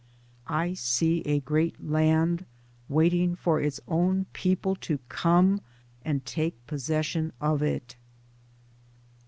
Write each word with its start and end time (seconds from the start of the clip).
I 0.47 0.73
see 0.73 1.19
a 1.27 1.41
great 1.41 1.79
land 1.79 2.47
waiting 2.89 3.35
for 3.35 3.61
its 3.61 3.79
own 3.87 4.25
people 4.33 4.75
to 4.77 4.97
come 5.09 5.61
and 6.03 6.25
take 6.25 6.65
possession 6.65 7.33
of 7.39 7.61
it. 7.61 7.95